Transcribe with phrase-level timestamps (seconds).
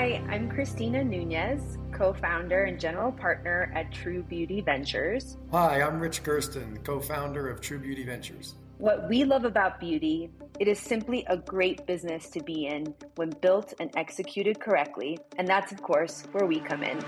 [0.00, 5.36] Hi, I'm Christina Nunez, co founder and general partner at True Beauty Ventures.
[5.50, 8.54] Hi, I'm Rich Gersten, co founder of True Beauty Ventures.
[8.78, 13.28] What we love about beauty, it is simply a great business to be in when
[13.42, 15.18] built and executed correctly.
[15.36, 16.98] And that's, of course, where we come in.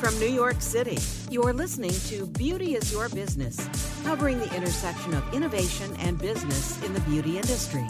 [0.00, 0.98] From New York City,
[1.30, 3.56] you're listening to Beauty is Your Business,
[4.04, 7.86] covering the intersection of innovation and business in the beauty industry.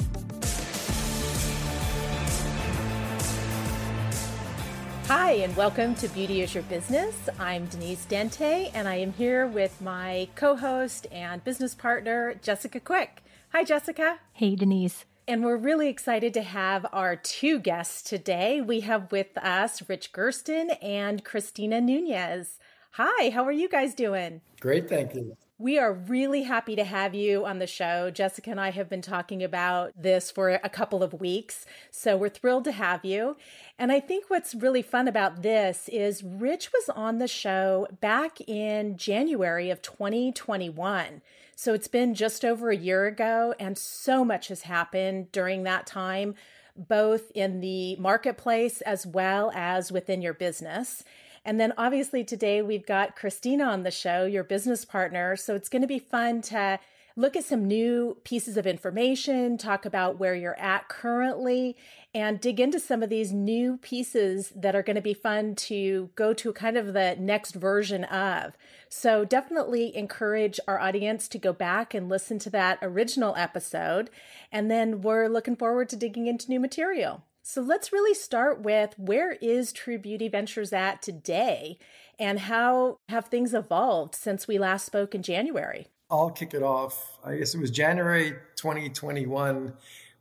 [5.06, 7.14] Hi, and welcome to Beauty is Your Business.
[7.38, 12.80] I'm Denise Dente, and I am here with my co host and business partner, Jessica
[12.80, 13.22] Quick.
[13.50, 14.18] Hi, Jessica.
[14.32, 15.04] Hey, Denise.
[15.28, 18.60] And we're really excited to have our two guests today.
[18.60, 22.58] We have with us Rich Gersten and Christina Nunez.
[22.92, 24.40] Hi, how are you guys doing?
[24.60, 25.36] Great, thank you.
[25.62, 28.10] We are really happy to have you on the show.
[28.10, 32.30] Jessica and I have been talking about this for a couple of weeks, so we're
[32.30, 33.36] thrilled to have you.
[33.78, 38.40] And I think what's really fun about this is Rich was on the show back
[38.48, 41.22] in January of 2021.
[41.54, 45.86] So it's been just over a year ago, and so much has happened during that
[45.86, 46.34] time,
[46.76, 51.04] both in the marketplace as well as within your business.
[51.44, 55.36] And then obviously today we've got Christina on the show, your business partner.
[55.36, 56.78] So it's going to be fun to
[57.16, 61.76] look at some new pieces of information, talk about where you're at currently,
[62.14, 66.10] and dig into some of these new pieces that are going to be fun to
[66.14, 68.54] go to kind of the next version of.
[68.88, 74.10] So definitely encourage our audience to go back and listen to that original episode.
[74.50, 77.24] And then we're looking forward to digging into new material.
[77.44, 81.76] So let's really start with where is True Beauty Ventures at today
[82.16, 85.88] and how have things evolved since we last spoke in January?
[86.08, 87.18] I'll kick it off.
[87.24, 89.72] I guess it was January 2021.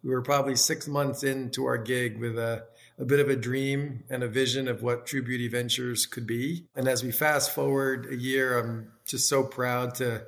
[0.04, 2.64] We were probably six months into our gig with a,
[2.98, 6.66] a bit of a dream and a vision of what True Beauty Ventures could be.
[6.76, 10.24] And as we fast forward a year, I'm just so proud to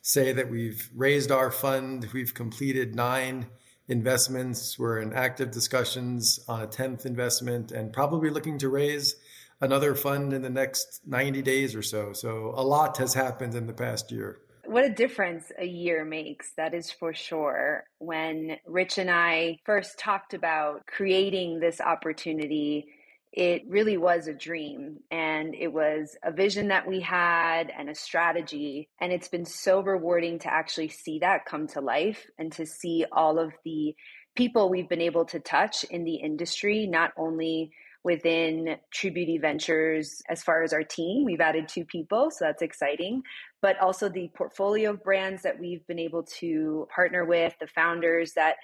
[0.00, 2.06] say that we've raised our fund.
[2.12, 3.46] We've completed nine
[3.88, 4.78] investments.
[4.78, 9.14] We're in active discussions on a 10th investment and probably looking to raise
[9.60, 12.12] another fund in the next 90 days or so.
[12.12, 14.40] So a lot has happened in the past year.
[14.64, 17.84] What a difference a year makes, that is for sure.
[17.98, 22.88] When Rich and I first talked about creating this opportunity,
[23.36, 27.94] it really was a dream and it was a vision that we had and a
[27.94, 28.88] strategy.
[28.98, 33.04] And it's been so rewarding to actually see that come to life and to see
[33.12, 33.94] all of the
[34.34, 40.22] people we've been able to touch in the industry, not only within True Beauty Ventures
[40.30, 41.24] as far as our team.
[41.24, 43.22] We've added two people, so that's exciting.
[43.60, 48.32] But also the portfolio of brands that we've been able to partner with, the founders
[48.34, 48.56] that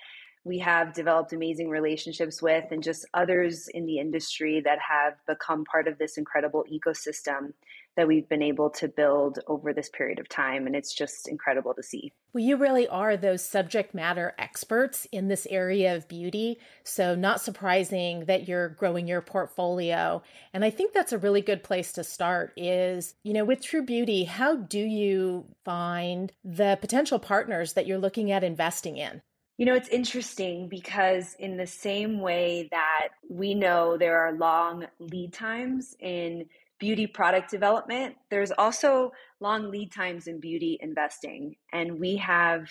[0.45, 5.65] we have developed amazing relationships with, and just others in the industry that have become
[5.65, 7.53] part of this incredible ecosystem
[7.95, 10.67] that we've been able to build over this period of time.
[10.67, 12.13] And it's just incredible to see.
[12.33, 16.59] Well, you really are those subject matter experts in this area of beauty.
[16.85, 20.23] So, not surprising that you're growing your portfolio.
[20.55, 23.85] And I think that's a really good place to start is, you know, with True
[23.85, 29.21] Beauty, how do you find the potential partners that you're looking at investing in?
[29.59, 34.87] You know, it's interesting because, in the same way that we know there are long
[34.99, 36.47] lead times in
[36.81, 41.55] beauty product development, there's also long lead times in beauty investing.
[41.73, 42.69] And we have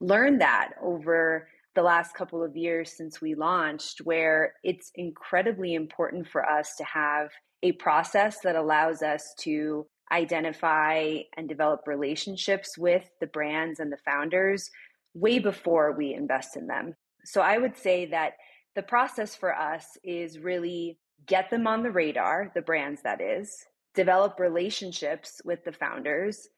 [0.00, 6.26] learned that over the last couple of years since we launched, where it's incredibly important
[6.26, 7.30] for us to have
[7.62, 13.98] a process that allows us to identify and develop relationships with the brands and the
[14.04, 14.70] founders
[15.14, 16.94] way before we invest in them.
[17.24, 18.34] So I would say that
[18.74, 23.64] the process for us is really get them on the radar, the brands that is,
[23.94, 26.48] develop relationships with the founders,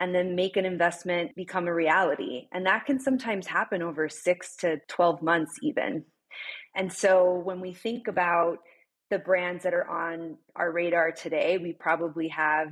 [0.00, 2.48] and then make an investment become a reality.
[2.52, 6.04] And that can sometimes happen over six to 12 months, even.
[6.74, 8.58] And so when we think about
[9.10, 12.68] the brands that are on our radar today, we probably have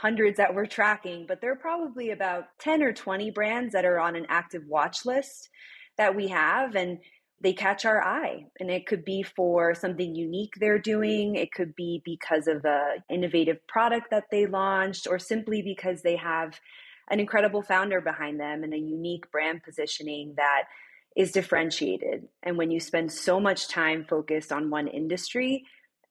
[0.00, 3.98] hundreds that we're tracking, but there are probably about 10 or 20 brands that are
[3.98, 5.48] on an active watch list
[5.96, 6.76] that we have.
[6.76, 6.98] And
[7.40, 11.74] they catch our eye and it could be for something unique they're doing it could
[11.76, 16.58] be because of a innovative product that they launched or simply because they have
[17.10, 20.64] an incredible founder behind them and a unique brand positioning that
[21.16, 25.64] is differentiated and when you spend so much time focused on one industry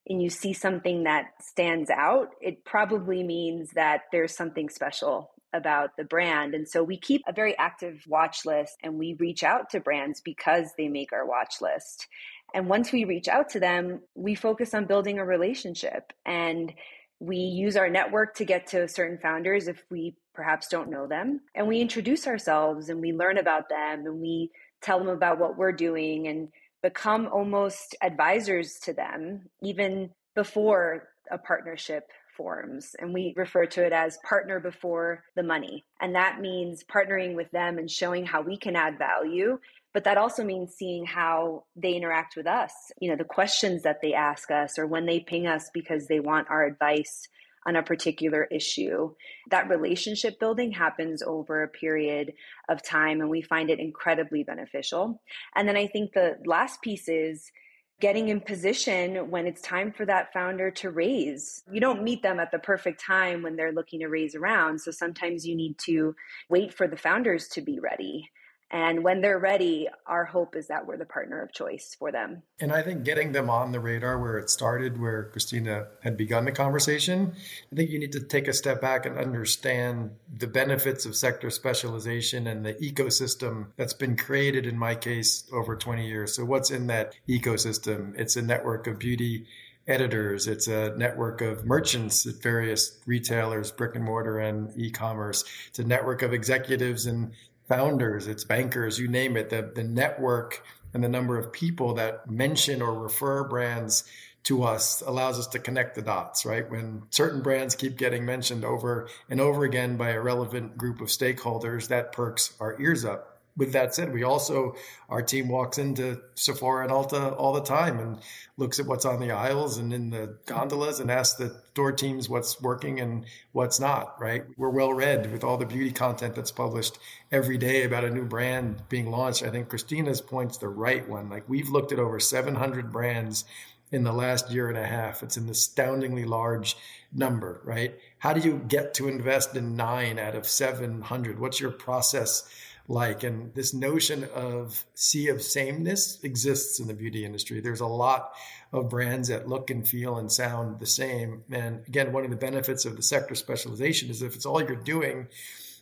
[0.10, 5.98] and you see something that stands out, it probably means that there's something special about
[5.98, 6.54] the brand.
[6.54, 10.22] And so we keep a very active watch list and we reach out to brands
[10.22, 12.08] because they make our watch list.
[12.54, 16.74] And once we reach out to them, we focus on building a relationship and
[17.20, 21.42] we use our network to get to certain founders if we perhaps don't know them.
[21.56, 24.52] And we introduce ourselves and we learn about them and we
[24.82, 26.50] tell them about what we're doing and
[26.82, 32.96] become almost advisors to them even before a partnership forms.
[33.00, 35.86] And we refer to it as partner before the money.
[36.00, 39.60] And that means partnering with them and showing how we can add value.
[39.94, 42.72] But that also means seeing how they interact with us,
[43.02, 46.20] you know, the questions that they ask us or when they ping us because they
[46.20, 47.28] want our advice
[47.68, 49.14] on a particular issue.
[49.52, 52.34] That relationship building happens over a period
[52.70, 55.22] of time, and we find it incredibly beneficial.
[55.54, 57.52] And then I think the last piece is
[58.00, 61.64] getting in position when it's time for that founder to raise.
[61.72, 64.80] You don't meet them at the perfect time when they're looking to raise around.
[64.80, 66.16] So sometimes you need to
[66.48, 68.30] wait for the founders to be ready.
[68.70, 72.44] And when they're ready, our hope is that we're the partner of choice for them.
[72.60, 76.44] And I think getting them on the radar where it started, where Christina had begun
[76.44, 77.34] the conversation,
[77.72, 81.50] I think you need to take a step back and understand the benefits of sector
[81.50, 86.36] specialization and the ecosystem that's been created, in my case, over 20 years.
[86.36, 88.20] So, what's in that ecosystem?
[88.20, 89.48] It's a network of beauty
[89.88, 90.48] editors.
[90.48, 95.46] It's a network of merchants at various retailers, brick and mortar and e-commerce.
[95.70, 97.32] It's a network of executives and
[97.68, 102.30] founders, it's bankers, you name it, the, the network and the number of people that
[102.30, 104.04] mention or refer brands
[104.44, 106.70] to us allows us to connect the dots, right?
[106.70, 111.08] When certain brands keep getting mentioned over and over again by a relevant group of
[111.08, 114.76] stakeholders, that perks our ears up with that said, we also
[115.10, 118.20] our team walks into Sephora and Ulta all the time and
[118.56, 122.30] looks at what's on the aisles and in the gondolas and asks the store teams
[122.30, 124.16] what's working and what's not.
[124.22, 124.44] Right?
[124.58, 127.00] We're well read with all the beauty content that's published
[127.32, 129.44] every day about a new brand being launched.
[129.44, 131.30] I think Christina's point's the right one.
[131.30, 133.44] Like we've looked at over 700 brands
[133.92, 135.24] in the last year and a half.
[135.24, 136.76] It's an astoundingly large
[137.14, 137.96] number, right?
[138.20, 141.40] How do you get to invest in nine out of 700?
[141.40, 142.48] What's your process?
[142.88, 143.24] Like.
[143.24, 147.60] And this notion of sea of sameness exists in the beauty industry.
[147.60, 148.34] There's a lot
[148.72, 151.44] of brands that look and feel and sound the same.
[151.52, 154.76] And again, one of the benefits of the sector specialization is if it's all you're
[154.76, 155.28] doing,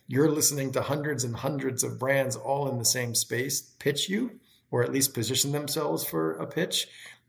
[0.08, 4.38] you're listening to hundreds and hundreds of brands all in the same space pitch you,
[4.70, 6.88] or at least position themselves for a pitch.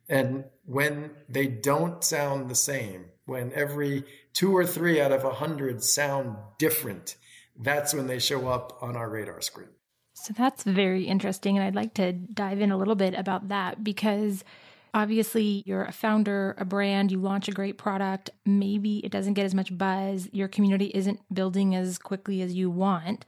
[0.10, 5.34] And when they don't sound the same, when every two or three out of a
[5.34, 7.16] hundred sound different,
[7.60, 9.70] that's when they show up on our radar screen.
[10.14, 11.58] So that's very interesting.
[11.58, 14.44] And I'd like to dive in a little bit about that because
[14.94, 18.32] obviously you're a founder, a brand, you launch a great product.
[18.46, 20.28] Maybe it doesn't get as much buzz.
[20.32, 23.26] Your community isn't building as quickly as you want,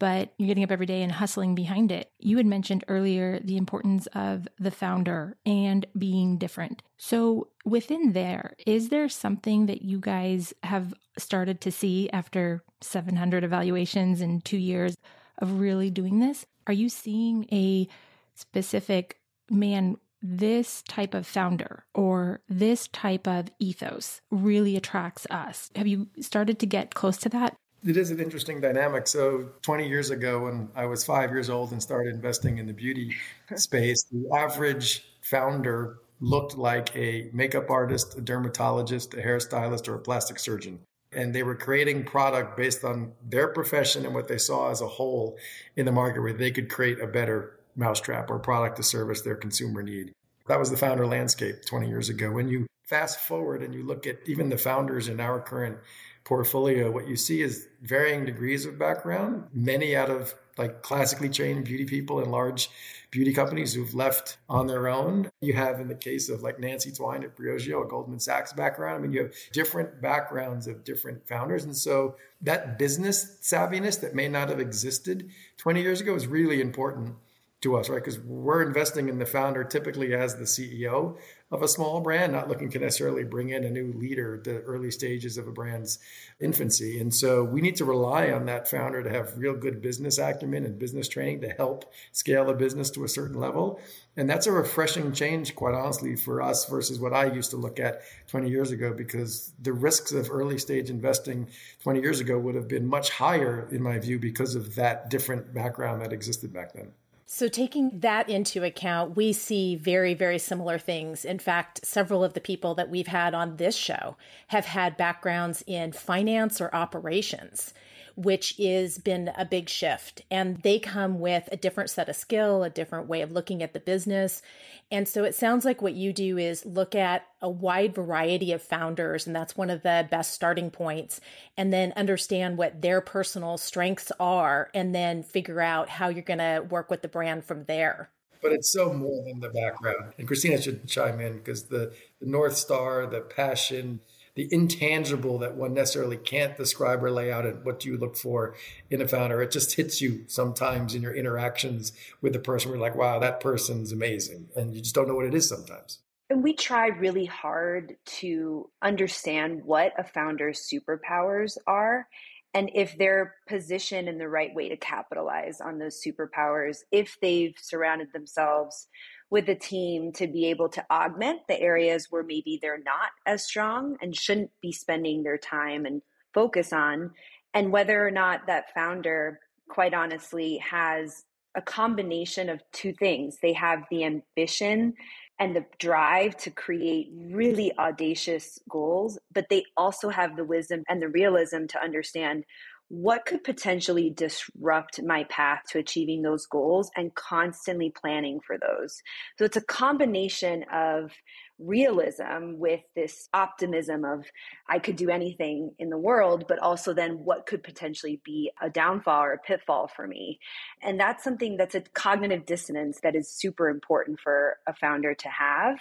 [0.00, 2.10] but you're getting up every day and hustling behind it.
[2.18, 6.82] You had mentioned earlier the importance of the founder and being different.
[6.96, 13.44] So, within there, is there something that you guys have started to see after 700
[13.44, 14.96] evaluations in two years
[15.38, 16.46] of really doing this?
[16.66, 17.88] Are you seeing a
[18.34, 19.18] specific
[19.50, 19.96] man?
[20.26, 25.70] This type of founder or this type of ethos really attracts us.
[25.76, 27.56] Have you started to get close to that?
[27.86, 29.06] it is an interesting dynamic.
[29.06, 32.72] So, 20 years ago, when I was five years old and started investing in the
[32.72, 33.14] beauty
[33.56, 39.98] space, the average founder looked like a makeup artist, a dermatologist, a hairstylist, or a
[39.98, 40.78] plastic surgeon
[41.14, 44.86] and they were creating product based on their profession and what they saw as a
[44.86, 45.36] whole
[45.76, 49.34] in the market where they could create a better mousetrap or product to service their
[49.34, 50.12] consumer need.
[50.46, 52.30] That was the founder landscape 20 years ago.
[52.30, 55.78] When you fast forward and you look at even the founders in our current
[56.24, 61.64] portfolio, what you see is varying degrees of background, many out of like classically trained
[61.64, 62.70] beauty people in large
[63.14, 65.30] beauty companies who've left on their own.
[65.40, 68.96] You have, in the case of like Nancy Twine at Briogeo, a Goldman Sachs background.
[68.96, 71.62] I mean, you have different backgrounds of different founders.
[71.62, 76.60] And so that business savviness that may not have existed 20 years ago is really
[76.60, 77.14] important
[77.60, 78.02] to us, right?
[78.02, 81.16] Because we're investing in the founder typically as the CEO
[81.54, 84.58] of a small brand, not looking to necessarily bring in a new leader at the
[84.62, 86.00] early stages of a brand's
[86.40, 87.00] infancy.
[87.00, 90.64] And so we need to rely on that founder to have real good business acumen
[90.64, 93.80] and business training to help scale a business to a certain level.
[94.16, 97.78] And that's a refreshing change, quite honestly, for us versus what I used to look
[97.78, 101.48] at 20 years ago, because the risks of early stage investing
[101.84, 105.54] 20 years ago would have been much higher, in my view, because of that different
[105.54, 106.92] background that existed back then.
[107.26, 111.24] So, taking that into account, we see very, very similar things.
[111.24, 114.16] In fact, several of the people that we've had on this show
[114.48, 117.72] have had backgrounds in finance or operations,
[118.16, 120.22] which is been a big shift.
[120.30, 123.72] And they come with a different set of skill, a different way of looking at
[123.72, 124.42] the business.
[124.90, 128.62] And so it sounds like what you do is look at a wide variety of
[128.62, 131.20] founders, and that's one of the best starting points,
[131.56, 136.38] and then understand what their personal strengths are, and then figure out how you're going
[136.38, 138.10] to work with the brand from there
[138.44, 140.12] but it's so more than the background.
[140.18, 144.00] And Christina should chime in because the, the North Star, the passion,
[144.34, 148.16] the intangible that one necessarily can't describe or lay out and what do you look
[148.16, 148.54] for
[148.90, 149.40] in a founder.
[149.40, 152.70] It just hits you sometimes in your interactions with the person.
[152.70, 154.48] We're like wow that person's amazing.
[154.56, 156.00] And you just don't know what it is sometimes.
[156.30, 162.08] And we try really hard to understand what a founder's superpowers are
[162.54, 167.56] and if they're positioned in the right way to capitalize on those superpowers if they've
[167.60, 168.88] surrounded themselves
[169.34, 173.42] with a team to be able to augment the areas where maybe they're not as
[173.42, 177.10] strong and shouldn't be spending their time and focus on.
[177.52, 181.24] And whether or not that founder, quite honestly, has
[181.56, 183.38] a combination of two things.
[183.42, 184.94] They have the ambition
[185.40, 191.02] and the drive to create really audacious goals, but they also have the wisdom and
[191.02, 192.44] the realism to understand
[192.88, 199.02] what could potentially disrupt my path to achieving those goals and constantly planning for those.
[199.38, 201.10] So it's a combination of
[201.58, 204.26] realism with this optimism of
[204.68, 208.68] I could do anything in the world, but also then what could potentially be a
[208.68, 210.40] downfall or a pitfall for me.
[210.82, 215.28] And that's something that's a cognitive dissonance that is super important for a founder to
[215.28, 215.78] have.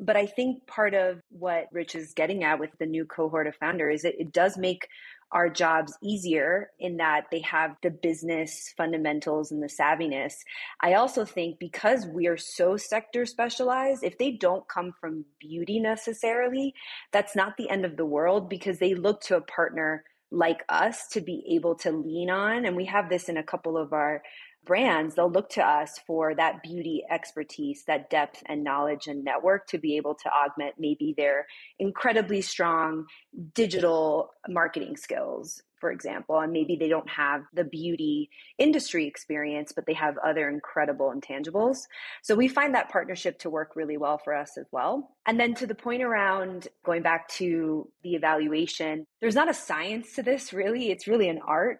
[0.00, 3.54] But I think part of what Rich is getting at with the new cohort of
[3.56, 4.88] founders is it, it does make
[5.32, 10.34] our jobs easier in that they have the business fundamentals and the savviness.
[10.80, 15.78] I also think because we are so sector specialized, if they don't come from beauty
[15.78, 16.74] necessarily,
[17.12, 21.08] that's not the end of the world because they look to a partner like us
[21.08, 22.64] to be able to lean on.
[22.64, 24.22] And we have this in a couple of our
[24.64, 29.66] brands, they'll look to us for that beauty expertise, that depth and knowledge and network
[29.68, 31.46] to be able to augment maybe their
[31.78, 33.06] incredibly strong
[33.54, 36.38] digital marketing skills, for example.
[36.38, 41.78] And maybe they don't have the beauty industry experience, but they have other incredible intangibles.
[42.22, 45.16] So we find that partnership to work really well for us as well.
[45.26, 50.14] And then to the point around going back to the evaluation, there's not a science
[50.16, 51.78] to this really, it's really an art.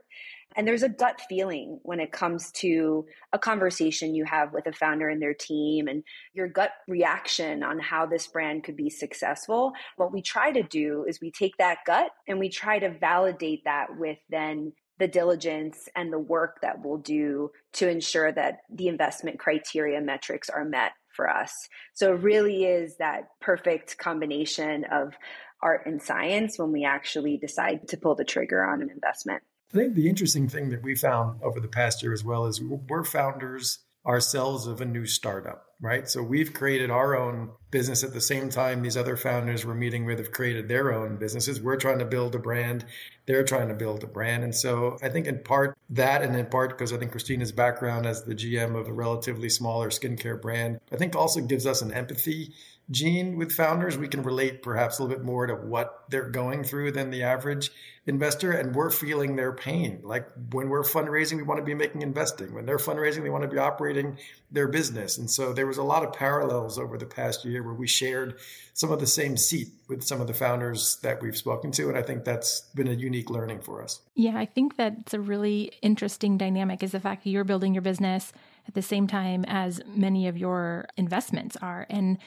[0.57, 4.73] And there's a gut feeling when it comes to a conversation you have with a
[4.73, 6.03] founder and their team and
[6.35, 9.73] your gut reaction on how this brand could be successful.
[9.97, 13.63] What we try to do is we take that gut and we try to validate
[13.65, 18.89] that with then the diligence and the work that we'll do to ensure that the
[18.89, 21.69] investment criteria metrics are met for us.
[21.95, 25.15] So it really is that perfect combination of
[25.63, 29.43] art and science when we actually decide to pull the trigger on an investment.
[29.73, 32.61] I think the interesting thing that we found over the past year as well is
[32.61, 36.09] we're founders ourselves of a new startup, right?
[36.09, 40.05] So we've created our own business at the same time these other founders we're meeting
[40.05, 41.61] with have created their own businesses.
[41.61, 42.85] We're trying to build a brand,
[43.27, 44.45] they're trying to build a brand.
[44.45, 48.07] And so I think in part that, and in part because I think Christina's background
[48.07, 51.93] as the GM of a relatively smaller skincare brand, I think also gives us an
[51.93, 52.53] empathy
[52.91, 53.97] gene with founders.
[53.97, 57.23] We can relate perhaps a little bit more to what they're going through than the
[57.23, 57.71] average
[58.07, 58.51] investor.
[58.51, 60.01] And we're feeling their pain.
[60.03, 62.53] Like when we're fundraising, we want to be making investing.
[62.53, 64.19] When they're fundraising, they want to be operating
[64.51, 65.19] their business.
[65.19, 68.37] And so there was a lot of parallels over the past year where we shared
[68.75, 71.89] some of the same seat with some of the founders that we've spoken to.
[71.89, 74.01] And I think that's been a unique learning for us.
[74.17, 77.83] Yeah, I think that's a really interesting dynamic is the fact that you're building your
[77.83, 78.33] business
[78.67, 81.87] at the same time as many of your investments are.
[81.89, 82.19] And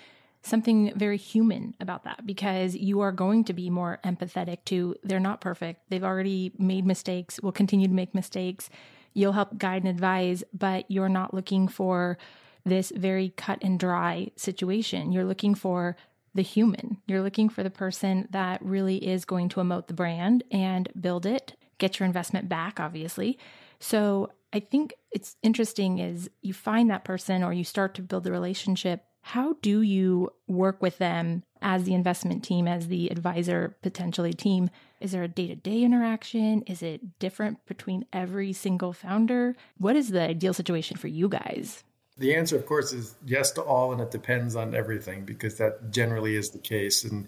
[0.42, 5.20] something very human about that because you are going to be more empathetic to they're
[5.20, 5.82] not perfect.
[5.90, 8.70] They've already made mistakes, will continue to make mistakes.
[9.14, 12.18] You'll help guide and advise, but you're not looking for
[12.66, 15.12] this very cut and dry situation.
[15.12, 15.96] You're looking for
[16.34, 16.98] the human.
[17.08, 21.26] You're looking for the person that really is going to emote the brand and build
[21.26, 23.38] it, get your investment back, obviously.
[23.80, 28.24] So I think it's interesting is you find that person or you start to build
[28.24, 33.78] the relationship how do you work with them as the investment team, as the advisor
[33.82, 34.70] potentially team?
[35.00, 36.62] Is there a day to day interaction?
[36.64, 39.56] Is it different between every single founder?
[39.78, 41.86] What is the ideal situation for you guys?
[42.18, 45.92] The answer, of course, is yes to all, and it depends on everything because that
[45.92, 47.04] generally is the case.
[47.04, 47.28] And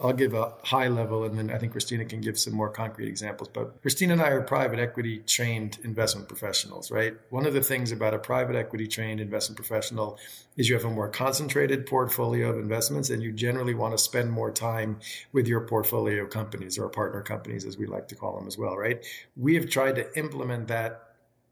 [0.00, 3.08] I'll give a high level and then I think Christina can give some more concrete
[3.08, 3.48] examples.
[3.48, 7.14] But Christina and I are private equity trained investment professionals, right?
[7.30, 10.18] One of the things about a private equity trained investment professional
[10.56, 14.30] is you have a more concentrated portfolio of investments and you generally want to spend
[14.30, 15.00] more time
[15.32, 18.76] with your portfolio companies or partner companies, as we like to call them as well,
[18.76, 19.04] right?
[19.36, 21.07] We have tried to implement that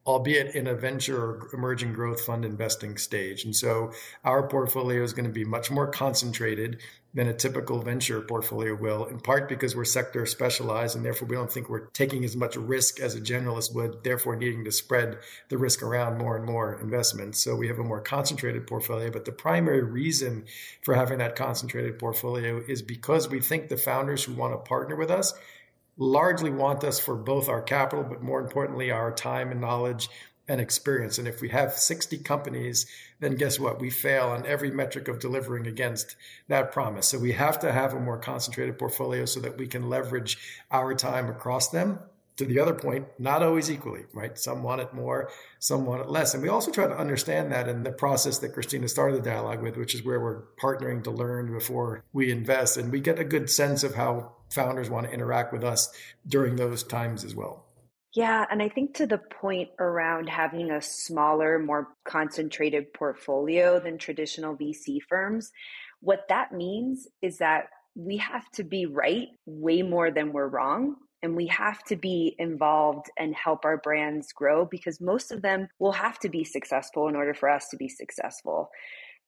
[0.07, 3.45] albeit in a venture or emerging growth fund investing stage.
[3.45, 3.93] And so
[4.25, 6.81] our portfolio is going to be much more concentrated
[7.17, 11.35] than a typical venture portfolio will, in part because we're sector specialized and therefore we
[11.35, 15.17] don't think we're taking as much risk as a generalist would, therefore needing to spread
[15.49, 17.39] the risk around more and more investments.
[17.43, 19.11] So we have a more concentrated portfolio.
[19.11, 20.45] But the primary reason
[20.83, 24.95] for having that concentrated portfolio is because we think the founders who want to partner
[24.95, 25.33] with us
[25.97, 30.09] largely want us for both our capital, but more importantly, our time and knowledge
[30.49, 31.19] and experience.
[31.19, 32.87] And if we have 60 companies,
[33.21, 33.81] then guess what?
[33.81, 36.17] We fail on every metric of delivering against
[36.49, 37.09] that promise.
[37.09, 40.38] So we have to have a more concentrated portfolio so that we can leverage
[40.71, 41.99] our time across them.
[42.37, 44.38] To the other point, not always equally, right?
[44.38, 46.35] Some want it more, some want it less.
[46.35, 49.62] And we also try to understand that in the process that Christina started the dialogue
[49.62, 52.76] with, which is where we're partnering to learn before we invest.
[52.76, 55.90] And we get a good sense of how founders want to interact with us
[56.26, 57.64] during those times as well.
[58.16, 63.99] Yeah, and I think to the point around having a smaller, more concentrated portfolio than
[63.99, 65.52] traditional VC firms,
[66.00, 70.97] what that means is that we have to be right way more than we're wrong.
[71.26, 75.66] And we have to be involved and help our brands grow because most of them
[75.80, 78.71] will have to be successful in order for us to be successful.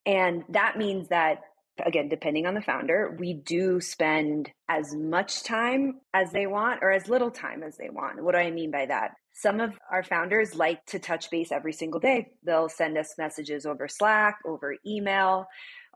[0.07, 1.41] And that means that
[1.85, 6.91] again, depending on the founder, we do spend as much time as they want or
[6.91, 8.23] as little time as they want.
[8.23, 9.13] What do I mean by that?
[9.33, 12.31] Some of our founders like to touch base every single day.
[12.45, 15.47] They'll send us messages over Slack, over email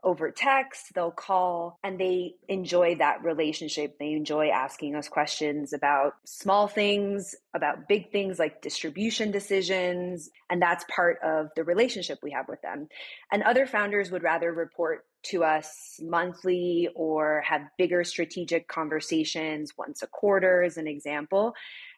[0.03, 3.97] over text, they'll call, and they enjoy that relationship.
[3.99, 10.29] They enjoy asking us questions about small things, about big things like distribution decisions.
[10.49, 12.87] And that's part of the relationship we have with them.
[13.31, 20.03] And other founders would rather report to us monthly or have bigger strategic conversations once
[20.03, 21.53] a quarter, as an example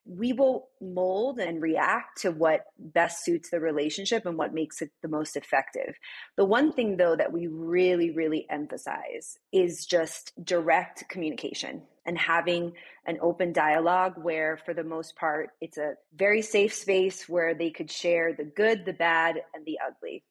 [0.05, 4.91] we will mold and react to what best suits the relationship and what makes it
[5.01, 5.95] the most effective.
[6.38, 12.73] The one thing, though, that we really, really emphasize is just direct communication and having
[13.08, 17.71] an open dialogue where, for the most part, it's a very safe space where they
[17.71, 20.23] could share the good, the bad, and the ugly.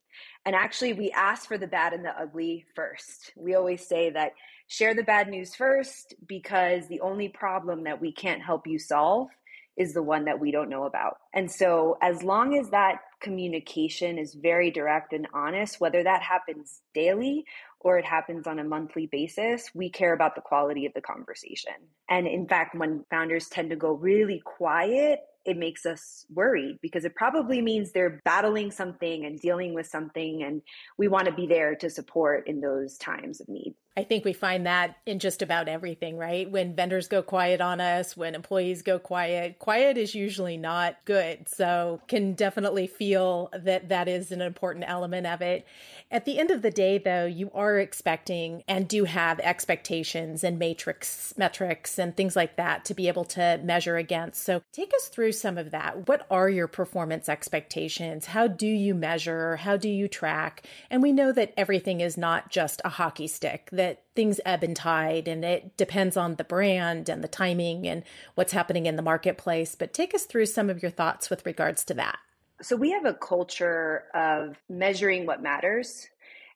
[0.46, 3.32] And actually, we ask for the bad and the ugly first.
[3.36, 4.32] We always say that
[4.68, 9.28] share the bad news first because the only problem that we can't help you solve
[9.76, 11.18] is the one that we don't know about.
[11.32, 16.82] And so, as long as that communication is very direct and honest, whether that happens
[16.94, 17.44] daily
[17.80, 21.74] or it happens on a monthly basis, we care about the quality of the conversation.
[22.08, 27.04] And in fact, when founders tend to go really quiet, it makes us worried because
[27.04, 30.42] it probably means they're battling something and dealing with something.
[30.42, 30.62] And
[30.96, 33.74] we want to be there to support in those times of need.
[33.96, 36.50] I think we find that in just about everything, right?
[36.50, 41.48] When vendors go quiet on us, when employees go quiet, quiet is usually not good.
[41.48, 45.64] So can definitely feel that that is an important element of it.
[46.10, 50.58] At the end of the day, though, you are expecting and do have expectations and
[50.58, 54.42] matrix metrics and things like that to be able to measure against.
[54.42, 56.08] So take us through some of that.
[56.08, 58.26] What are your performance expectations?
[58.26, 59.56] How do you measure?
[59.56, 60.66] How do you track?
[60.90, 64.74] And we know that everything is not just a hockey stick that things ebb and
[64.74, 68.02] tide and it depends on the brand and the timing and
[68.34, 69.74] what's happening in the marketplace.
[69.74, 72.18] But take us through some of your thoughts with regards to that.
[72.62, 76.08] So, we have a culture of measuring what matters,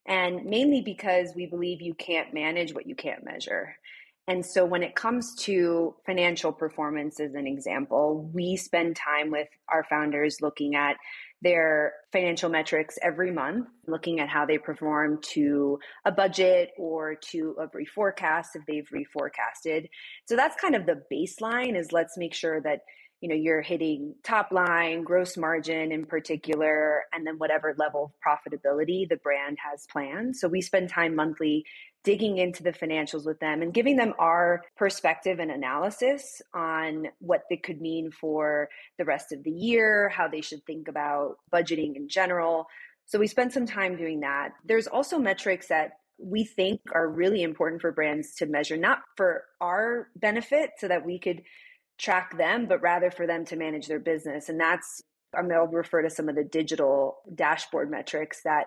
[0.06, 3.76] and mainly because we believe you can't manage what you can't measure.
[4.26, 9.48] And so, when it comes to financial performance, as an example, we spend time with
[9.68, 10.96] our founders looking at
[11.40, 17.54] their financial metrics every month, looking at how they perform to a budget or to
[17.60, 19.88] a reforecast if they've reforecasted.
[20.26, 22.80] So that's kind of the baseline is let's make sure that
[23.20, 28.12] you know you're hitting top line gross margin in particular and then whatever level of
[28.24, 30.36] profitability the brand has planned.
[30.36, 31.64] So we spend time monthly
[32.04, 37.42] digging into the financials with them and giving them our perspective and analysis on what
[37.50, 41.96] it could mean for the rest of the year how they should think about budgeting
[41.96, 42.66] in general.
[43.06, 44.50] So we spend some time doing that.
[44.64, 49.44] There's also metrics that we think are really important for brands to measure not for
[49.60, 51.42] our benefit so that we could
[51.98, 54.48] track them, but rather for them to manage their business.
[54.48, 55.02] And that's,
[55.36, 58.66] I mean, I'll refer to some of the digital dashboard metrics that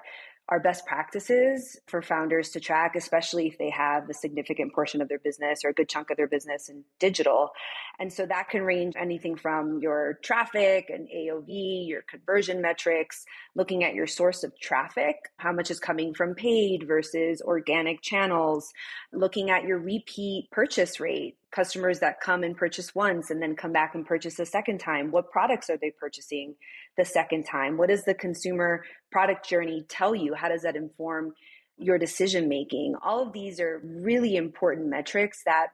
[0.50, 5.08] are best practices for founders to track, especially if they have a significant portion of
[5.08, 7.52] their business or a good chunk of their business in digital.
[8.00, 13.24] And so that can range anything from your traffic and AOV, your conversion metrics,
[13.56, 18.74] looking at your source of traffic, how much is coming from paid versus organic channels,
[19.14, 23.74] looking at your repeat purchase rate, customers that come and purchase once and then come
[23.74, 25.12] back and purchase a second time.
[25.12, 26.56] What products are they purchasing
[26.98, 27.78] the second time?
[27.78, 30.34] What does the consumer product journey tell you?
[30.34, 31.34] How does that inform
[31.78, 32.96] your decision making?
[33.04, 35.68] All of these are really important metrics that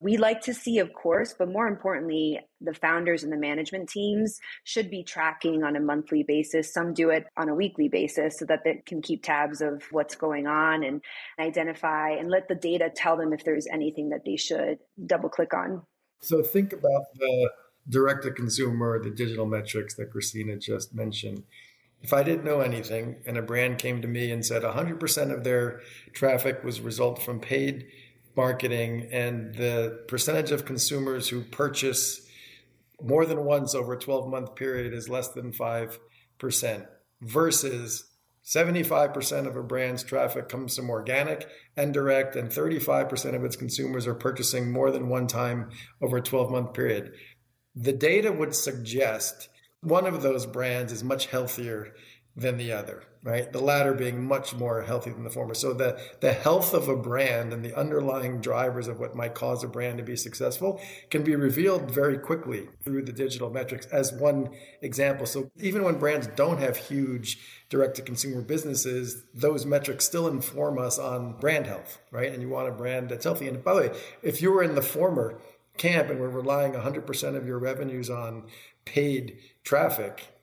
[0.00, 4.38] we like to see, of course, but more importantly, the founders and the management teams
[4.64, 6.72] should be tracking on a monthly basis.
[6.72, 10.14] Some do it on a weekly basis so that they can keep tabs of what's
[10.14, 11.02] going on and
[11.38, 15.52] identify and let the data tell them if there's anything that they should double click
[15.52, 15.82] on.
[16.20, 17.50] So think about the
[17.88, 21.42] direct to consumer, the digital metrics that Christina just mentioned.
[22.00, 25.42] If I didn't know anything and a brand came to me and said 100% of
[25.42, 25.80] their
[26.12, 27.86] traffic was result from paid
[28.38, 32.24] marketing and the percentage of consumers who purchase
[33.02, 36.86] more than once over a 12 month period is less than 5%
[37.20, 38.04] versus
[38.44, 44.06] 75% of a brand's traffic comes from organic and direct, and 35% of its consumers
[44.06, 45.70] are purchasing more than one time
[46.00, 47.12] over a 12 month period.
[47.74, 49.48] The data would suggest
[49.80, 51.92] one of those brands is much healthier
[52.38, 53.52] than the other, right?
[53.52, 55.54] The latter being much more healthy than the former.
[55.54, 59.64] So the, the health of a brand and the underlying drivers of what might cause
[59.64, 64.12] a brand to be successful can be revealed very quickly through the digital metrics as
[64.12, 64.50] one
[64.82, 65.26] example.
[65.26, 70.78] So even when brands don't have huge direct to consumer businesses, those metrics still inform
[70.78, 72.32] us on brand health, right?
[72.32, 73.48] And you want a brand that's healthy.
[73.48, 75.40] And by the way, if you were in the former
[75.76, 78.44] camp and we're relying 100% of your revenues on
[78.84, 80.37] paid traffic,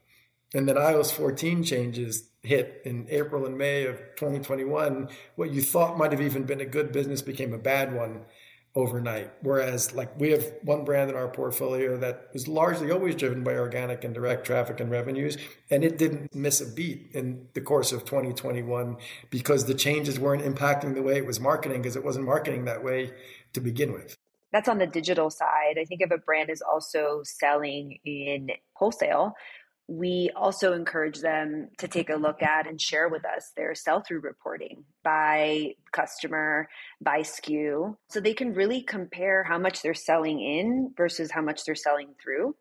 [0.53, 5.97] and then iOS 14 changes hit in April and May of 2021, what you thought
[5.97, 8.21] might have even been a good business became a bad one
[8.75, 9.31] overnight.
[9.41, 13.53] Whereas, like, we have one brand in our portfolio that is largely always driven by
[13.55, 15.38] organic and direct traffic and revenues,
[15.69, 18.97] and it didn't miss a beat in the course of 2021
[19.29, 22.84] because the changes weren't impacting the way it was marketing because it wasn't marketing that
[22.84, 23.12] way
[23.53, 24.15] to begin with.
[24.51, 25.77] That's on the digital side.
[25.79, 29.36] I think if a brand is also selling in wholesale,
[29.88, 34.02] we also encourage them to take a look at and share with us their sell
[34.02, 36.67] through reporting by customer,
[37.02, 41.65] by SKU, so they can really compare how much they're selling in versus how much
[41.65, 42.56] they're selling through,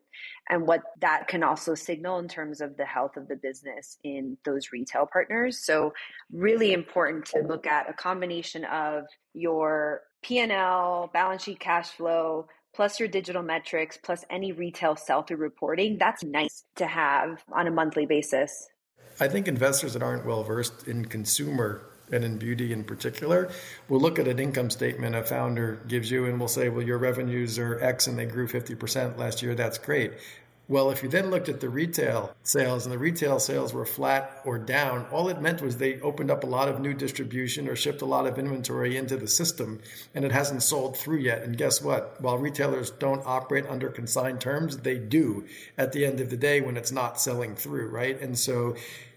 [0.51, 4.37] and what that can also signal in terms of the health of the business in
[4.45, 5.65] those retail partners.
[5.65, 5.95] So,
[6.31, 12.99] really important to look at a combination of your P&L, balance sheet cash flow, plus
[12.99, 15.99] your digital metrics, plus any retail sell through reporting, mm-hmm.
[15.99, 18.69] that's nice to have on a monthly basis.
[19.21, 23.51] I think investors that aren't well versed in consumer and in beauty in particular
[23.89, 26.99] will look at an income statement a founder gives you and will say, well, your
[26.99, 29.55] revenues are X and they grew 50% last year.
[29.55, 30.13] That's great.
[30.67, 34.41] Well, if you then looked at the retail sales and the retail sales were flat
[34.47, 37.77] or down, all it meant was they opened up a lot of new distribution or
[37.77, 39.83] shipped a lot of inventory into the system
[40.15, 41.43] and it hasn't sold through yet.
[41.43, 42.19] And guess what?
[42.19, 45.45] While retailers don't operate under consigned terms, they do
[45.77, 48.19] at the end of the day when it's not selling through, right?
[48.19, 48.75] And so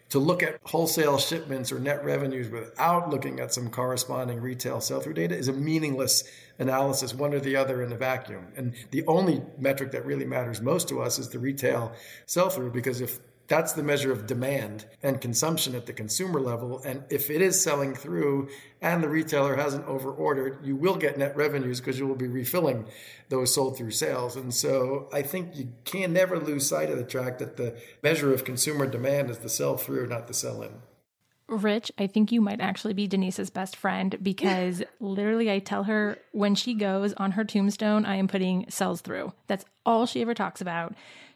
[0.09, 4.99] to look at wholesale shipments or net revenues without looking at some corresponding retail sell
[4.99, 6.23] through data is a meaningless
[6.59, 8.47] analysis, one or the other in a vacuum.
[8.55, 11.93] And the only metric that really matters most to us is the retail
[12.25, 16.81] sell through, because if that's the measure of demand and consumption at the consumer level.
[16.83, 18.49] And if it is selling through
[18.81, 22.87] and the retailer hasn't overordered, you will get net revenues because you will be refilling
[23.29, 24.35] those sold through sales.
[24.35, 28.33] And so I think you can never lose sight of the track that the measure
[28.33, 30.73] of consumer demand is the sell through, not the sell in.
[31.49, 36.17] Rich, I think you might actually be Denise's best friend because literally I tell her
[36.31, 39.33] when she goes on her tombstone, I am putting sells through.
[39.47, 40.93] That's all she ever talks about.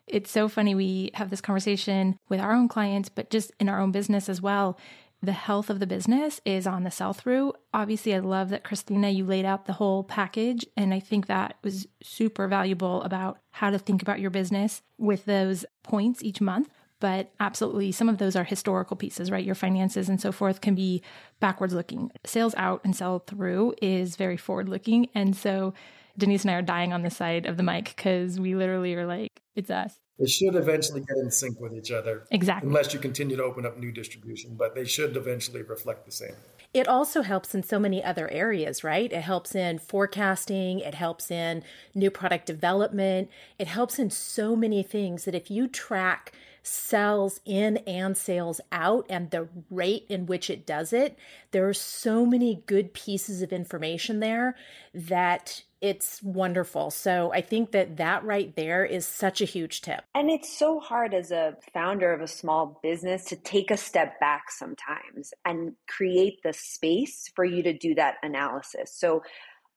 [0.07, 0.75] It's so funny.
[0.75, 4.41] We have this conversation with our own clients, but just in our own business as
[4.41, 4.77] well.
[5.23, 7.53] The health of the business is on the sell through.
[7.75, 10.65] Obviously, I love that Christina, you laid out the whole package.
[10.75, 15.25] And I think that was super valuable about how to think about your business with
[15.25, 16.69] those points each month
[17.01, 19.43] but absolutely some of those are historical pieces, right?
[19.43, 21.01] Your finances and so forth can be
[21.41, 22.11] backwards looking.
[22.25, 25.09] Sales out and sell through is very forward looking.
[25.13, 25.73] And so
[26.17, 29.05] Denise and I are dying on the side of the mic because we literally are
[29.05, 29.99] like, it's us.
[30.19, 32.23] they should eventually get in sync with each other.
[32.31, 32.67] Exactly.
[32.67, 36.35] Unless you continue to open up new distribution, but they should eventually reflect the same.
[36.73, 39.11] It also helps in so many other areas, right?
[39.11, 44.83] It helps in forecasting, it helps in new product development, it helps in so many
[44.83, 46.31] things that if you track
[46.63, 51.17] sales in and sales out and the rate in which it does it,
[51.51, 54.55] there are so many good pieces of information there
[54.93, 56.91] that it's wonderful.
[56.91, 60.03] So I think that that right there is such a huge tip.
[60.13, 64.19] And it's so hard as a founder of a small business to take a step
[64.19, 68.93] back sometimes and create the space for you to do that analysis.
[68.93, 69.23] So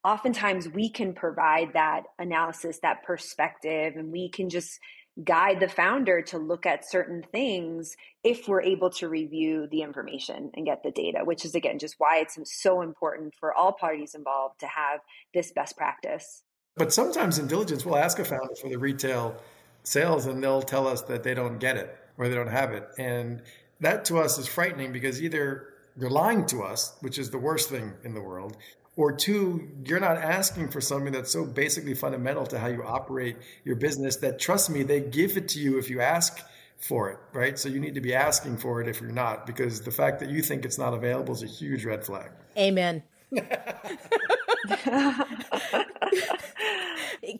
[0.05, 4.79] oftentimes we can provide that analysis, that perspective, and we can just
[5.23, 10.51] guide the founder to look at certain things if we're able to review the information
[10.55, 14.15] and get the data, which is again just why it's so important for all parties
[14.15, 15.01] involved to have
[15.33, 16.43] this best practice.
[16.77, 19.37] But sometimes in diligence, we'll ask a founder for the retail
[19.85, 22.89] sales and they'll tell us that they don't get it or they don't have it.
[22.99, 23.43] And
[23.81, 27.69] that to us is frightening because either they're lying to us, which is the worst
[27.69, 28.57] thing in the world,
[28.97, 33.37] or two, you're not asking for something that's so basically fundamental to how you operate
[33.65, 36.41] your business that trust me, they give it to you if you ask
[36.79, 37.59] for it, right?
[37.59, 40.29] So you need to be asking for it if you're not, because the fact that
[40.31, 42.31] you think it's not available is a huge red flag.
[42.57, 43.03] Amen.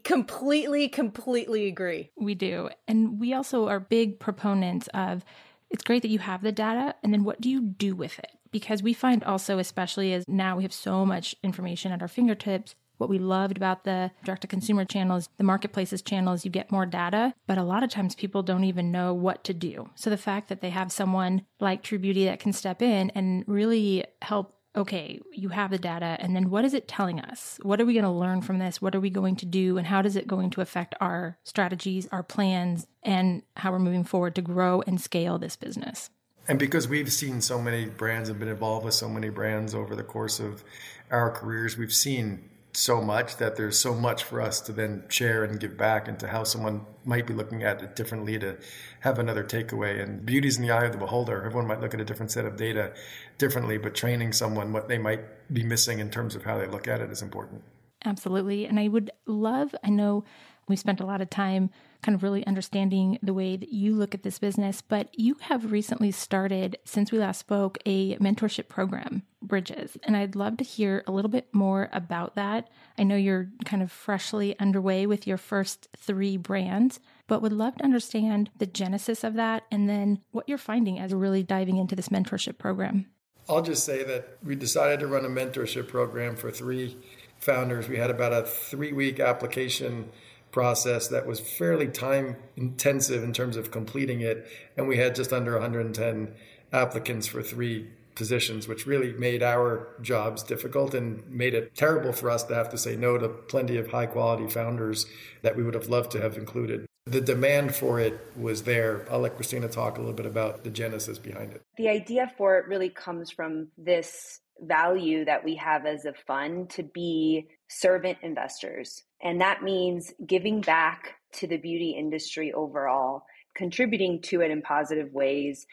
[0.05, 2.11] completely, completely agree.
[2.17, 2.71] We do.
[2.89, 5.25] And we also are big proponents of
[5.71, 8.31] it's great that you have the data, and then what do you do with it?
[8.55, 12.77] Because we find also, especially as now we have so much information at our fingertips,
[12.99, 16.87] what we loved about the direct to consumer channels, the marketplaces channels, you get more
[16.87, 19.91] data, but a lot of times people don't even know what to do.
[19.97, 23.43] So the fact that they have someone like True Beauty that can step in and
[23.49, 27.61] really help okay, you have the data, and then what is it telling us?
[27.63, 28.83] What are we going to learn from this?
[28.83, 29.79] What are we going to do?
[29.79, 34.03] And how does it going to affect our strategies, our plans, and how we're moving
[34.03, 36.11] forward to grow and scale this business?
[36.47, 39.97] And because we've seen so many brands and been involved with so many brands over
[39.97, 40.63] the course of
[41.11, 45.45] our careers, we've seen so much that there's so much for us to then share
[45.45, 48.57] and give back into how someone might be looking at it differently to
[49.01, 50.03] have another takeaway.
[50.03, 51.45] And beauty's in the eye of the beholder.
[51.45, 52.93] Everyone might look at a different set of data
[53.39, 56.89] differently, but training someone what they might be missing in terms of how they look
[56.89, 57.63] at it is important.
[58.05, 58.67] Absolutely.
[58.67, 60.25] And I would love, I know
[60.69, 61.71] we spent a lot of time
[62.05, 64.83] kind of really understanding the way that you look at this business.
[64.83, 69.97] But you have recently started, since we last spoke, a mentorship program, Bridges.
[70.03, 72.69] And I'd love to hear a little bit more about that.
[72.99, 77.77] I know you're kind of freshly underway with your first three brands, but would love
[77.77, 81.97] to understand the genesis of that and then what you're finding as really diving into
[81.97, 83.07] this mentorship program.
[83.49, 86.99] I'll just say that we decided to run a mentorship program for three
[87.39, 87.89] founders.
[87.89, 90.11] We had about a three week application
[90.55, 94.47] process that was fairly time intensive in terms of completing it.
[94.77, 96.33] And we had just under 110
[96.73, 102.31] applicants for three positions, which really made our jobs difficult and made it terrible for
[102.31, 105.07] us to have to say no to plenty of high quality founders
[105.43, 106.87] that we would have loved to have included.
[107.07, 109.07] The demand for it was there.
[109.11, 111.63] I'll let Christina talk a little bit about the genesis behind it.
[111.77, 116.71] The idea for it really comes from this value that we have as a fund
[116.71, 119.03] to be servant investors.
[119.25, 123.25] And that means giving back to the beauty industry overall,
[123.57, 125.67] contributing to it in positive ways,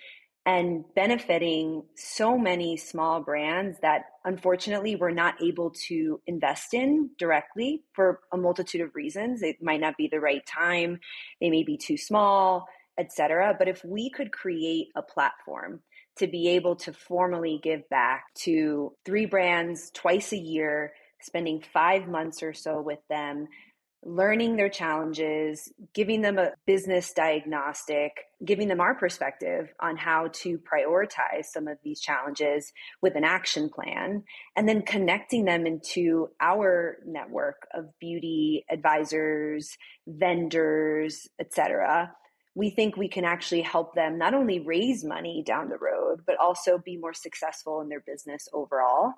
[0.45, 7.83] and benefiting so many small brands that unfortunately we're not able to invest in directly
[7.93, 9.43] for a multitude of reasons.
[9.43, 10.99] It might not be the right time,
[11.39, 12.65] they may be too small,
[12.97, 13.55] etc.
[13.57, 15.81] But if we could create a platform
[16.17, 22.07] to be able to formally give back to three brands twice a year, spending five
[22.07, 23.47] months or so with them,
[24.03, 28.11] learning their challenges, giving them a business diagnostic,
[28.43, 33.69] giving them our perspective on how to prioritize some of these challenges with an action
[33.69, 34.23] plan,
[34.55, 42.11] and then connecting them into our network of beauty advisors, vendors, etc
[42.53, 46.37] we think we can actually help them not only raise money down the road, but
[46.37, 49.13] also be more successful in their business overall.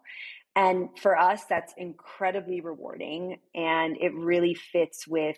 [0.55, 3.39] And for us, that's incredibly rewarding.
[3.55, 5.37] And it really fits with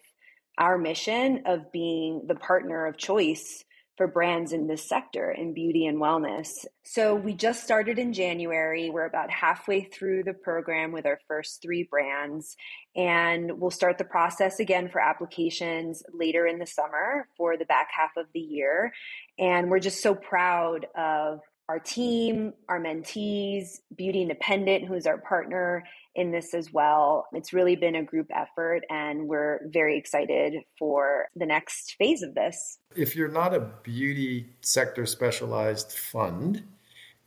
[0.58, 3.64] our mission of being the partner of choice
[3.98, 6.50] for brands in this sector in beauty and wellness.
[6.84, 8.90] So we just started in January.
[8.90, 12.58] We're about halfway through the program with our first three brands,
[12.96, 17.88] and we'll start the process again for applications later in the summer for the back
[17.98, 18.92] half of the year.
[19.40, 25.84] And we're just so proud of our team, our mentees, Beauty Independent, who's our partner
[26.14, 27.28] in this as well.
[27.34, 32.36] It's really been a group effort, and we're very excited for the next phase of
[32.36, 32.78] this.
[32.96, 36.64] If you're not a beauty sector specialized fund,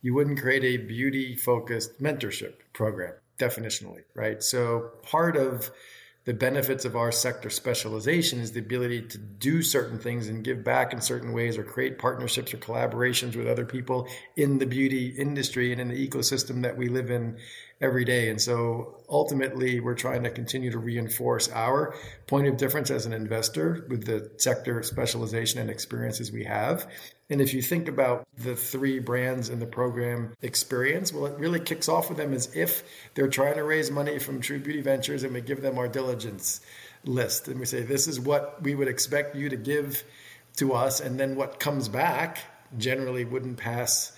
[0.01, 4.41] you wouldn't create a beauty focused mentorship program, definitionally, right?
[4.41, 5.71] So part of
[6.25, 10.63] the benefits of our sector specialization is the ability to do certain things and give
[10.63, 15.07] back in certain ways or create partnerships or collaborations with other people in the beauty
[15.07, 17.37] industry and in the ecosystem that we live in
[17.81, 18.29] every day.
[18.29, 21.95] And so ultimately, we're trying to continue to reinforce our
[22.27, 26.85] point of difference as an investor with the sector specialization and experiences we have.
[27.29, 31.59] And if you think about the three brands in the program experience, well, it really
[31.59, 35.21] kicks off with them as if they're trying to raise money from True Beauty Ventures
[35.23, 36.61] and we give them our diligence
[37.03, 37.47] list.
[37.47, 40.03] And we say, this is what we would expect you to give
[40.57, 40.99] to us.
[40.99, 42.39] And then what comes back
[42.77, 44.11] generally wouldn't pass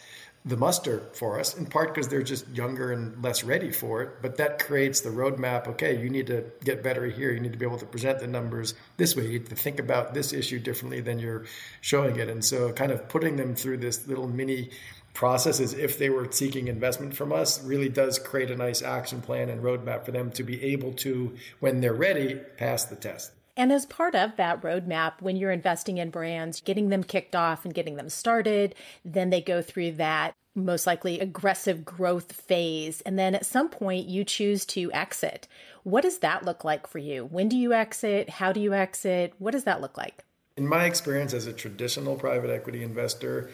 [0.43, 4.09] the muster for us, in part because they're just younger and less ready for it.
[4.21, 5.67] But that creates the roadmap.
[5.67, 7.31] Okay, you need to get better here.
[7.31, 9.23] You need to be able to present the numbers this way.
[9.23, 11.45] You need to think about this issue differently than you're
[11.81, 12.27] showing it.
[12.27, 14.71] And so, kind of putting them through this little mini
[15.13, 19.21] process as if they were seeking investment from us really does create a nice action
[19.21, 23.31] plan and roadmap for them to be able to, when they're ready, pass the test.
[23.57, 27.65] And as part of that roadmap, when you're investing in brands, getting them kicked off
[27.65, 33.01] and getting them started, then they go through that most likely aggressive growth phase.
[33.01, 35.47] And then at some point, you choose to exit.
[35.83, 37.25] What does that look like for you?
[37.25, 38.29] When do you exit?
[38.29, 39.33] How do you exit?
[39.39, 40.23] What does that look like?
[40.57, 43.49] In my experience as a traditional private equity investor,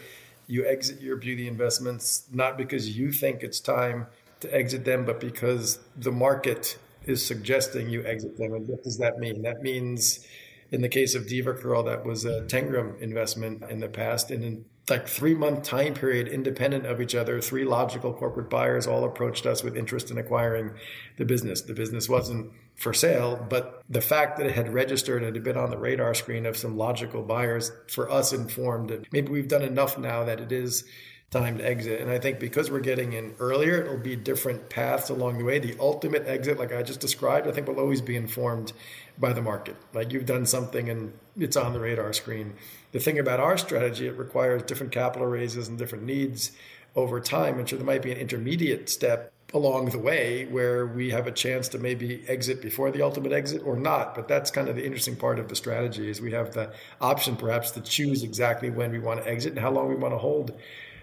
[0.47, 4.07] you exit your beauty investments not because you think it's time
[4.39, 6.77] to exit them, but because the market
[7.07, 8.53] is suggesting you exit them.
[8.53, 9.41] And what does that mean?
[9.41, 10.25] That means,
[10.71, 14.31] in the case of DevaCurl, that was a Tengram investment in the past.
[14.31, 18.87] And in like three month time period, independent of each other, three logical corporate buyers
[18.87, 20.71] all approached us with interest in acquiring
[21.17, 21.61] the business.
[21.61, 25.57] The business wasn't for sale, but the fact that it had registered and had been
[25.57, 29.63] on the radar screen of some logical buyers for us informed that maybe we've done
[29.63, 30.85] enough now that it is
[31.29, 31.99] time to exit.
[31.99, 35.59] And I think because we're getting in earlier, it'll be different paths along the way.
[35.59, 38.71] The ultimate exit, like I just described, I think will always be informed
[39.17, 39.75] by the market.
[39.93, 42.53] Like you've done something and it's on the radar screen.
[42.93, 46.53] The thing about our strategy, it requires different capital raises and different needs
[46.95, 47.59] over time.
[47.59, 51.31] And so there might be an intermediate step along the way where we have a
[51.31, 54.83] chance to maybe exit before the ultimate exit or not but that's kind of the
[54.83, 58.91] interesting part of the strategy is we have the option perhaps to choose exactly when
[58.91, 60.51] we want to exit and how long we want to hold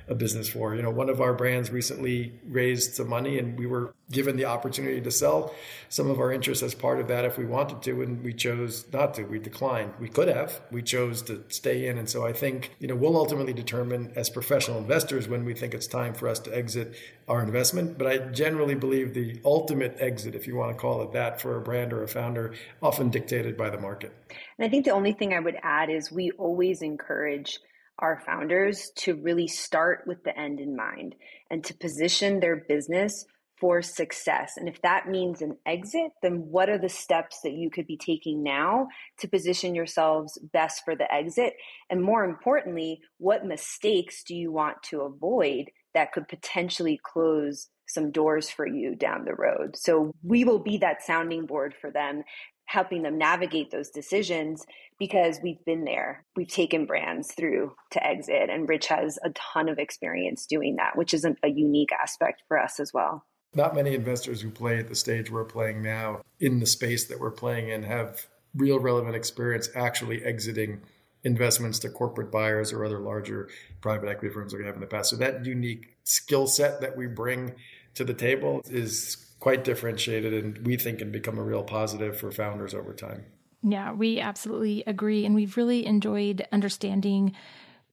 [0.08, 0.74] a business for.
[0.74, 4.44] You know, one of our brands recently raised some money and we were given the
[4.44, 5.54] opportunity to sell
[5.88, 8.84] some of our interests as part of that if we wanted to and we chose
[8.92, 9.24] not to.
[9.24, 9.92] We declined.
[9.98, 10.60] We could have.
[10.70, 14.28] We chose to stay in and so I think, you know, we'll ultimately determine as
[14.28, 16.94] professional investors when we think it's time for us to exit
[17.28, 21.12] our investment, but I generally believe the ultimate exit if you want to call it
[21.12, 24.12] that for a brand or a founder often dictated by the market.
[24.58, 27.58] And I think the only thing I would add is we always encourage
[27.98, 31.14] our founders to really start with the end in mind
[31.50, 33.24] and to position their business
[33.60, 34.54] for success.
[34.56, 37.96] And if that means an exit, then what are the steps that you could be
[37.96, 38.88] taking now
[39.20, 41.54] to position yourselves best for the exit?
[41.88, 48.10] And more importantly, what mistakes do you want to avoid that could potentially close some
[48.10, 49.76] doors for you down the road?
[49.76, 52.24] So we will be that sounding board for them
[52.66, 54.64] helping them navigate those decisions
[54.98, 56.24] because we've been there.
[56.36, 60.96] We've taken brands through to exit, and Rich has a ton of experience doing that,
[60.96, 63.24] which is a, a unique aspect for us as well.
[63.54, 67.20] Not many investors who play at the stage we're playing now in the space that
[67.20, 70.80] we're playing in have real relevant experience actually exiting
[71.24, 73.48] investments to corporate buyers or other larger
[73.80, 75.10] private equity firms that we have in the past.
[75.10, 77.54] So that unique skill set that we bring
[77.94, 82.32] to the table is quite differentiated and we think can become a real positive for
[82.32, 83.26] founders over time.
[83.62, 85.26] Yeah, we absolutely agree.
[85.26, 87.36] And we've really enjoyed understanding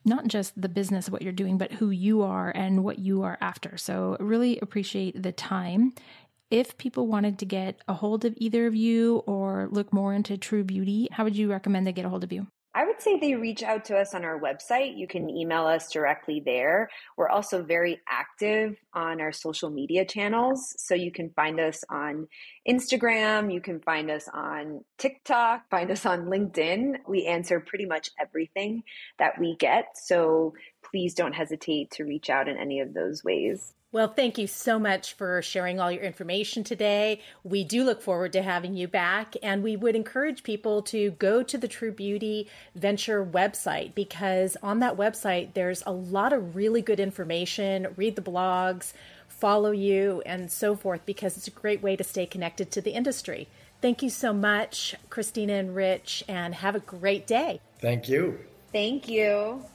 [0.06, 3.24] not just the business of what you're doing, but who you are and what you
[3.24, 3.76] are after.
[3.76, 5.94] So, really appreciate the time.
[6.50, 10.38] If people wanted to get a hold of either of you or look more into
[10.38, 12.48] True Beauty, how would you recommend they get a hold of you?
[12.74, 14.98] I would say they reach out to us on our website.
[14.98, 16.90] You can email us directly there.
[17.18, 20.74] We're also very active on our social media channels.
[20.78, 22.30] So you can find us on
[22.68, 27.00] Instagram, you can find us on TikTok, find us on LinkedIn.
[27.08, 28.84] We answer pretty much everything
[29.20, 29.86] that we get.
[29.96, 30.54] So
[30.90, 33.74] please don't hesitate to reach out in any of those ways.
[33.94, 37.20] Well, thank you so much for sharing all your information today.
[37.44, 41.44] We do look forward to having you back, and we would encourage people to go
[41.44, 46.82] to the True Beauty Venture website because on that website, there's a lot of really
[46.82, 47.88] good information.
[47.98, 48.94] Read the blogs,
[49.28, 52.92] follow you, and so forth, because it's a great way to stay connected to the
[52.92, 53.50] industry.
[53.82, 57.60] Thank you so much, Christina and Rich, and have a great day.
[57.80, 58.40] Thank you.
[58.72, 59.66] Thank you.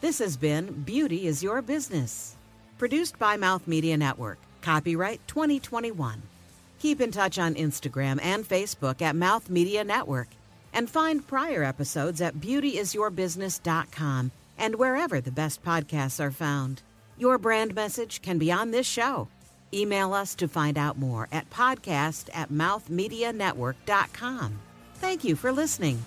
[0.00, 2.36] This has been Beauty is Your Business.
[2.76, 4.36] Produced by Mouth Media Network.
[4.60, 6.20] Copyright 2021.
[6.78, 10.28] Keep in touch on Instagram and Facebook at Mouth Media Network.
[10.74, 16.82] And find prior episodes at beautyisyourbusiness.com and wherever the best podcasts are found.
[17.16, 19.28] Your brand message can be on this show.
[19.72, 24.58] Email us to find out more at podcast at mouthmedianetwork.com.
[24.96, 26.04] Thank you for listening.